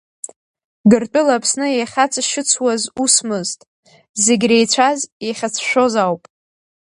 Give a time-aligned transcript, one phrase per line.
[0.89, 3.59] Гыртәыла Аԥсны иахьаҵашьыцуаз усмызт,
[4.23, 6.23] зегь иреицәаз иахьацәшәоз ауп.